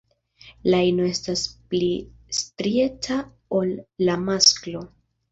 [0.73, 1.41] La ino estas
[1.73, 1.89] pli
[2.37, 3.17] strieca
[3.59, 3.75] ol
[4.07, 4.83] la masklo.